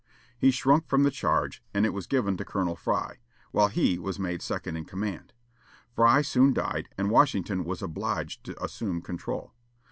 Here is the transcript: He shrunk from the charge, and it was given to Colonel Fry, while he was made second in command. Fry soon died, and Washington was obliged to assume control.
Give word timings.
He 0.35 0.49
shrunk 0.49 0.87
from 0.87 1.03
the 1.03 1.11
charge, 1.11 1.61
and 1.75 1.85
it 1.85 1.91
was 1.93 2.07
given 2.07 2.35
to 2.37 2.43
Colonel 2.43 2.75
Fry, 2.75 3.19
while 3.51 3.67
he 3.67 3.99
was 3.99 4.17
made 4.17 4.41
second 4.41 4.75
in 4.75 4.83
command. 4.83 5.31
Fry 5.93 6.23
soon 6.23 6.53
died, 6.53 6.89
and 6.97 7.11
Washington 7.11 7.63
was 7.65 7.83
obliged 7.83 8.43
to 8.45 8.63
assume 8.63 9.03
control. 9.03 9.53